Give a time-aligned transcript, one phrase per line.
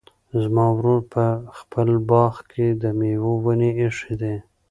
[0.41, 1.25] زما ورور په
[1.57, 4.35] خپل باغ کې د مېوو ونې ایښي دي.